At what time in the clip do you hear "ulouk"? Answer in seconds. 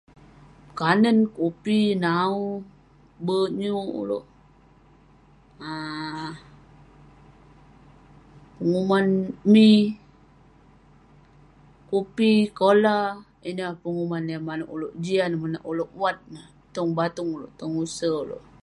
4.01-4.31, 14.75-14.93, 15.71-15.91, 17.35-17.53, 18.23-18.43